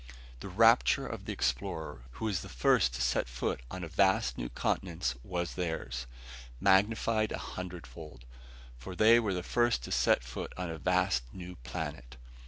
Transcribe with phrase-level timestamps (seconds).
[0.39, 4.35] The rapture of the explorer who is the first to set foot on a vast
[4.35, 6.07] new continent was theirs,
[6.59, 8.25] magnified a hundredfold.
[8.79, 12.17] For they were the first to set foot on a vast new planet!